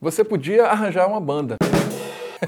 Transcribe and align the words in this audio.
Você 0.00 0.24
podia 0.24 0.64
arranjar 0.64 1.06
uma 1.06 1.20
banda. 1.20 1.58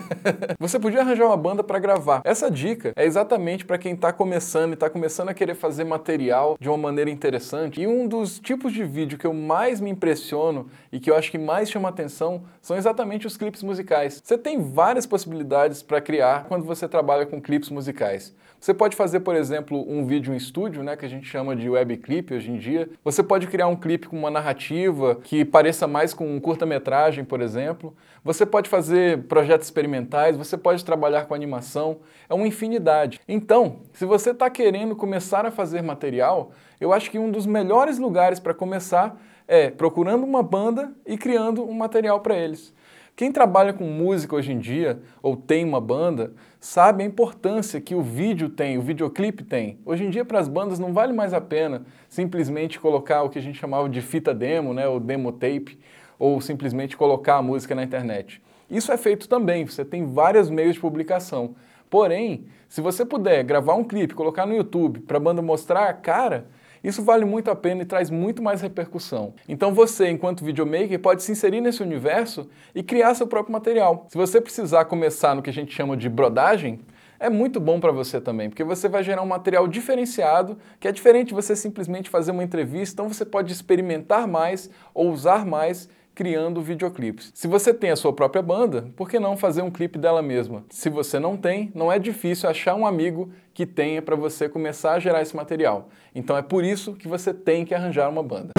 Você 0.58 0.78
podia 0.78 1.00
arranjar 1.00 1.26
uma 1.26 1.36
banda 1.36 1.62
para 1.62 1.78
gravar. 1.78 2.22
Essa 2.24 2.50
dica 2.50 2.92
é 2.96 3.04
exatamente 3.04 3.64
para 3.64 3.78
quem 3.78 3.94
está 3.94 4.12
começando 4.12 4.70
e 4.70 4.74
está 4.74 4.88
começando 4.88 5.28
a 5.28 5.34
querer 5.34 5.54
fazer 5.54 5.84
material 5.84 6.56
de 6.60 6.68
uma 6.68 6.78
maneira 6.78 7.10
interessante. 7.10 7.80
E 7.80 7.86
um 7.86 8.06
dos 8.06 8.38
tipos 8.38 8.72
de 8.72 8.84
vídeo 8.84 9.18
que 9.18 9.26
eu 9.26 9.34
mais 9.34 9.80
me 9.80 9.90
impressiono 9.90 10.68
e 10.90 10.98
que 10.98 11.10
eu 11.10 11.16
acho 11.16 11.30
que 11.30 11.38
mais 11.38 11.70
chama 11.70 11.88
atenção 11.88 12.42
são 12.60 12.76
exatamente 12.76 13.26
os 13.26 13.36
clipes 13.36 13.62
musicais. 13.62 14.20
Você 14.22 14.38
tem 14.38 14.60
várias 14.60 15.06
possibilidades 15.06 15.82
para 15.82 16.00
criar 16.00 16.44
quando 16.44 16.64
você 16.64 16.88
trabalha 16.88 17.26
com 17.26 17.40
clipes 17.40 17.70
musicais. 17.70 18.34
Você 18.62 18.72
pode 18.72 18.94
fazer, 18.94 19.18
por 19.18 19.34
exemplo, 19.34 19.84
um 19.90 20.06
vídeo 20.06 20.32
em 20.32 20.36
estúdio, 20.36 20.84
né, 20.84 20.94
que 20.94 21.04
a 21.04 21.08
gente 21.08 21.26
chama 21.26 21.56
de 21.56 21.68
web 21.68 21.96
clip 21.96 22.32
hoje 22.32 22.48
em 22.48 22.58
dia. 22.58 22.88
Você 23.02 23.20
pode 23.20 23.48
criar 23.48 23.66
um 23.66 23.74
clipe 23.74 24.06
com 24.06 24.16
uma 24.16 24.30
narrativa 24.30 25.16
que 25.16 25.44
pareça 25.44 25.88
mais 25.88 26.14
com 26.14 26.36
um 26.36 26.38
curta-metragem, 26.38 27.24
por 27.24 27.40
exemplo. 27.40 27.92
Você 28.24 28.46
pode 28.46 28.70
fazer 28.70 29.24
projetos 29.24 29.68
experimentais, 29.82 30.36
você 30.36 30.56
pode 30.56 30.84
trabalhar 30.84 31.26
com 31.26 31.34
animação, 31.34 31.98
é 32.28 32.34
uma 32.34 32.46
infinidade. 32.46 33.20
Então, 33.26 33.80
se 33.92 34.04
você 34.04 34.30
está 34.30 34.48
querendo 34.48 34.94
começar 34.94 35.44
a 35.44 35.50
fazer 35.50 35.82
material, 35.82 36.52
eu 36.80 36.92
acho 36.92 37.10
que 37.10 37.18
um 37.18 37.30
dos 37.30 37.46
melhores 37.46 37.98
lugares 37.98 38.38
para 38.38 38.54
começar 38.54 39.20
é 39.48 39.70
procurando 39.70 40.24
uma 40.24 40.42
banda 40.42 40.92
e 41.04 41.18
criando 41.18 41.68
um 41.68 41.74
material 41.74 42.20
para 42.20 42.36
eles. 42.36 42.72
Quem 43.14 43.30
trabalha 43.30 43.74
com 43.74 43.84
música 43.84 44.36
hoje 44.36 44.52
em 44.52 44.58
dia, 44.58 45.00
ou 45.20 45.36
tem 45.36 45.64
uma 45.64 45.80
banda, 45.80 46.32
sabe 46.58 47.02
a 47.02 47.06
importância 47.06 47.80
que 47.80 47.94
o 47.94 48.00
vídeo 48.00 48.48
tem, 48.48 48.78
o 48.78 48.82
videoclipe 48.82 49.44
tem. 49.44 49.78
Hoje 49.84 50.04
em 50.04 50.10
dia, 50.10 50.24
para 50.24 50.38
as 50.38 50.48
bandas, 50.48 50.78
não 50.78 50.94
vale 50.94 51.12
mais 51.12 51.34
a 51.34 51.40
pena 51.40 51.84
simplesmente 52.08 52.80
colocar 52.80 53.22
o 53.22 53.28
que 53.28 53.38
a 53.38 53.42
gente 53.42 53.58
chamava 53.58 53.88
de 53.88 54.00
fita 54.00 54.32
demo, 54.32 54.72
né, 54.72 54.88
ou 54.88 54.98
demo 54.98 55.30
tape, 55.32 55.78
ou 56.18 56.40
simplesmente 56.40 56.96
colocar 56.96 57.36
a 57.36 57.42
música 57.42 57.74
na 57.74 57.82
internet. 57.82 58.40
Isso 58.72 58.90
é 58.90 58.96
feito 58.96 59.28
também, 59.28 59.66
você 59.66 59.84
tem 59.84 60.06
vários 60.06 60.48
meios 60.48 60.76
de 60.76 60.80
publicação. 60.80 61.54
Porém, 61.90 62.46
se 62.70 62.80
você 62.80 63.04
puder 63.04 63.44
gravar 63.44 63.74
um 63.74 63.84
clipe, 63.84 64.14
colocar 64.14 64.46
no 64.46 64.54
YouTube 64.54 65.00
para 65.00 65.18
a 65.18 65.20
banda 65.20 65.42
mostrar 65.42 65.90
a 65.90 65.92
cara, 65.92 66.46
isso 66.82 67.02
vale 67.02 67.26
muito 67.26 67.50
a 67.50 67.54
pena 67.54 67.82
e 67.82 67.84
traz 67.84 68.08
muito 68.08 68.42
mais 68.42 68.62
repercussão. 68.62 69.34
Então 69.46 69.74
você, 69.74 70.08
enquanto 70.08 70.42
videomaker, 70.42 70.98
pode 70.98 71.22
se 71.22 71.30
inserir 71.30 71.60
nesse 71.60 71.82
universo 71.82 72.48
e 72.74 72.82
criar 72.82 73.14
seu 73.14 73.26
próprio 73.26 73.52
material. 73.52 74.06
Se 74.08 74.16
você 74.16 74.40
precisar 74.40 74.86
começar 74.86 75.34
no 75.34 75.42
que 75.42 75.50
a 75.50 75.52
gente 75.52 75.70
chama 75.74 75.94
de 75.94 76.08
brodagem, 76.08 76.80
é 77.20 77.28
muito 77.28 77.60
bom 77.60 77.78
para 77.78 77.92
você 77.92 78.22
também, 78.22 78.48
porque 78.48 78.64
você 78.64 78.88
vai 78.88 79.04
gerar 79.04 79.20
um 79.20 79.26
material 79.26 79.68
diferenciado, 79.68 80.56
que 80.80 80.88
é 80.88 80.92
diferente 80.92 81.28
de 81.28 81.34
você 81.34 81.54
simplesmente 81.54 82.08
fazer 82.08 82.32
uma 82.32 82.42
entrevista, 82.42 82.94
então 82.94 83.12
você 83.12 83.24
pode 83.24 83.52
experimentar 83.52 84.26
mais 84.26 84.70
ou 84.94 85.12
usar 85.12 85.44
mais 85.44 85.88
criando 86.14 86.62
videoclipes. 86.62 87.30
Se 87.34 87.46
você 87.46 87.72
tem 87.72 87.90
a 87.90 87.96
sua 87.96 88.12
própria 88.12 88.42
banda, 88.42 88.90
por 88.96 89.08
que 89.08 89.18
não 89.18 89.36
fazer 89.36 89.62
um 89.62 89.70
clipe 89.70 89.98
dela 89.98 90.22
mesma? 90.22 90.64
Se 90.70 90.88
você 90.88 91.18
não 91.18 91.36
tem, 91.36 91.70
não 91.74 91.90
é 91.90 91.98
difícil 91.98 92.48
achar 92.48 92.74
um 92.74 92.86
amigo 92.86 93.30
que 93.54 93.66
tenha 93.66 94.02
para 94.02 94.16
você 94.16 94.48
começar 94.48 94.92
a 94.92 95.00
gerar 95.00 95.22
esse 95.22 95.34
material. 95.36 95.88
Então 96.14 96.36
é 96.36 96.42
por 96.42 96.64
isso 96.64 96.94
que 96.94 97.08
você 97.08 97.32
tem 97.32 97.64
que 97.64 97.74
arranjar 97.74 98.08
uma 98.08 98.22
banda. 98.22 98.52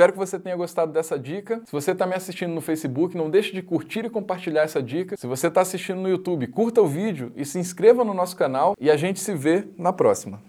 Espero 0.00 0.12
que 0.12 0.18
você 0.18 0.38
tenha 0.38 0.56
gostado 0.56 0.92
dessa 0.92 1.18
dica. 1.18 1.60
Se 1.66 1.72
você 1.72 1.90
está 1.90 2.06
me 2.06 2.14
assistindo 2.14 2.54
no 2.54 2.62
Facebook, 2.62 3.14
não 3.14 3.28
deixe 3.28 3.52
de 3.52 3.60
curtir 3.60 4.06
e 4.06 4.10
compartilhar 4.10 4.62
essa 4.62 4.82
dica. 4.82 5.14
Se 5.14 5.26
você 5.26 5.48
está 5.48 5.60
assistindo 5.60 6.00
no 6.00 6.08
YouTube, 6.08 6.46
curta 6.46 6.80
o 6.80 6.86
vídeo 6.86 7.32
e 7.36 7.44
se 7.44 7.58
inscreva 7.58 8.02
no 8.02 8.14
nosso 8.14 8.34
canal 8.34 8.74
e 8.80 8.90
a 8.90 8.96
gente 8.96 9.20
se 9.20 9.34
vê 9.34 9.68
na 9.76 9.92
próxima. 9.92 10.40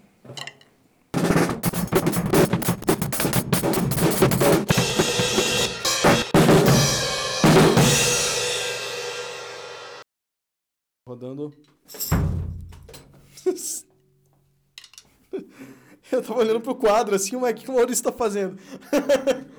Rodando. 11.12 11.52
Eu 16.10 16.22
tava 16.22 16.40
olhando 16.40 16.60
pro 16.62 16.74
quadro 16.74 17.14
assim, 17.14 17.36
o 17.36 17.54
que 17.54 17.70
o 17.70 17.74
Maurício 17.74 18.02
tá 18.04 18.12
fazendo? 18.12 18.58